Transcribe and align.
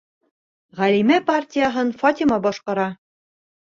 Ғәлимә 0.79 1.19
партияһын 1.29 1.93
Фатима 2.01 2.39
башҡара 2.47 2.87